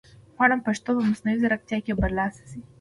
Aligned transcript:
غواړم 0.35 0.59
پښتو 0.67 0.89
په 0.97 1.03
مصنوعي 1.09 1.37
ځیرکتیا 1.41 1.77
کې 1.85 1.97
برلاسې 2.01 2.43
شي 2.51 2.59